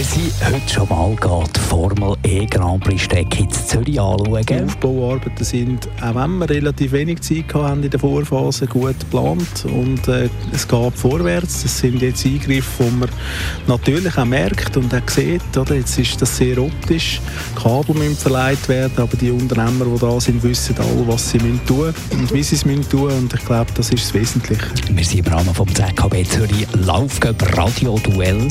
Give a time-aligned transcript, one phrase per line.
[0.00, 1.14] Wir sind heute schon mal
[1.54, 4.46] die Formel E Grand Prix Strecke in Zürich anschauen.
[4.46, 9.66] Die Aufbauarbeiten sind, auch wenn wir relativ wenig Zeit hatten in der Vorphase, gut geplant
[9.66, 11.64] und äh, es geht vorwärts.
[11.64, 13.10] Das sind jetzt Eingriffe, die man
[13.66, 15.54] natürlich auch merkt und auch sieht.
[15.54, 15.74] Oder?
[15.74, 17.20] Jetzt ist das sehr optisch.
[17.54, 21.60] Kabel müssen verleiht werden, aber die Unternehmer, die da sind, wissen alle, was sie müssen
[21.66, 24.64] tun und wie sie es müssen tun und ich glaube, das ist das Wesentliche.
[24.92, 28.48] Wir sind im Rahmen vom ZKB Zürich Laufgab Radio Duell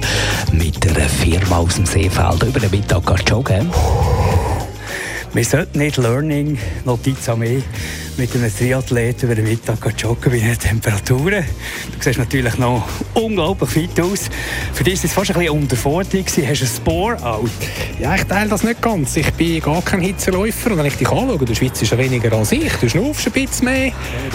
[0.52, 3.70] mit einer Firma aus dem Seefeld über den Mittag joggen.
[5.34, 7.64] Wir sollten nicht Learning Notiz Armee
[8.20, 11.46] mit einem Triathlet über den Mittag joggen bei den Temperaturen.
[11.46, 14.30] Du siehst natürlich noch unglaublich fit aus.
[14.74, 16.26] Für dich war es fast ein bisschen Unterforderung.
[16.26, 17.50] Hast du ein Spore-out?
[17.98, 19.16] Ja, ich teile das nicht ganz.
[19.16, 20.72] Ich bin gar kein Hitzeläufer.
[20.72, 22.74] Und wenn ich dich anschaue, du schwitzt ja weniger als ich.
[22.74, 23.94] Du schnaufst ein bisschen mehr.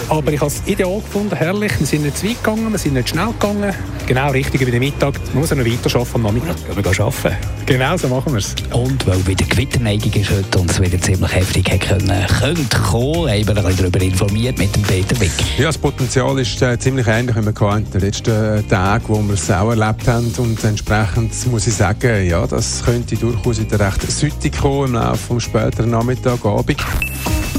[0.09, 1.79] Aber ich habe es ideal gefunden, herrlich.
[1.79, 3.71] Wir sind nicht zu weit gegangen, wir sind nicht schnell gegangen.
[4.07, 5.13] Genau richtig wie den Mittag.
[5.33, 6.55] Man muss ja noch weiter arbeiten am Nachmittag.
[6.67, 7.37] Ja, wir gehen arbeiten.
[7.67, 8.55] Genau, so machen wir es.
[8.71, 13.29] Und weil wieder Gewitterneigung ist heute und es wieder ziemlich heftig hat können, könnte kommen,
[13.29, 15.31] haben wir darüber informiert mit dem Peter Wick.
[15.57, 19.33] Ja, das Potenzial ist äh, ziemlich ähnlich, wie wir in den letzten Tagen, wo wir
[19.33, 20.31] es auch erlebt haben.
[20.37, 24.93] Und entsprechend muss ich sagen, ja, das könnte durchaus in der recht Südung kommen im
[24.93, 26.77] Laufe des späteren Nachmittag, Abend.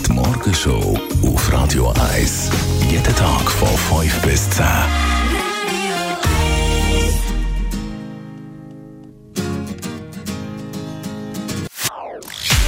[0.07, 2.51] Die Morgenshow auf Radio 1.
[2.91, 5.16] Jeden Tag von 5 bis 10.